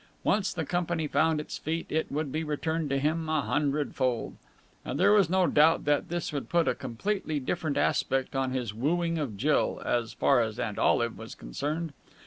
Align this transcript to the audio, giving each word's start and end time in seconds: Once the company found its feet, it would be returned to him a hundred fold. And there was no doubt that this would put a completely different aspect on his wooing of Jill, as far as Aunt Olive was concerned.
Once 0.23 0.51
the 0.51 0.65
company 0.65 1.05
found 1.07 1.39
its 1.39 1.59
feet, 1.59 1.85
it 1.91 2.11
would 2.11 2.31
be 2.31 2.43
returned 2.43 2.89
to 2.89 2.97
him 2.97 3.29
a 3.29 3.41
hundred 3.43 3.93
fold. 3.93 4.35
And 4.83 4.99
there 4.99 5.11
was 5.11 5.29
no 5.29 5.45
doubt 5.45 5.85
that 5.85 6.09
this 6.09 6.33
would 6.33 6.49
put 6.49 6.67
a 6.67 6.73
completely 6.73 7.39
different 7.39 7.77
aspect 7.77 8.35
on 8.35 8.49
his 8.49 8.73
wooing 8.73 9.19
of 9.19 9.37
Jill, 9.37 9.79
as 9.85 10.13
far 10.13 10.41
as 10.41 10.57
Aunt 10.57 10.79
Olive 10.79 11.19
was 11.19 11.35
concerned. 11.35 11.93